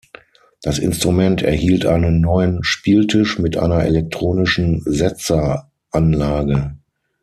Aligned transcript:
Das 0.63 0.79
Instrument 0.79 1.43
erhielt 1.43 1.85
einen 1.85 2.21
neuen 2.21 2.63
Spieltisch 2.63 3.37
mit 3.37 3.55
einer 3.55 3.83
elektronischen 3.85 4.81
Setzeranlage. 4.83 6.75